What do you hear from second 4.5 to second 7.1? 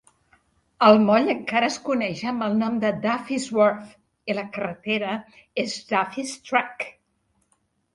carretera és Duffys Track.